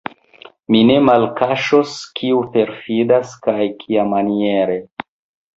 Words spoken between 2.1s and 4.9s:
kiu perfidas, kaj kiamaniere.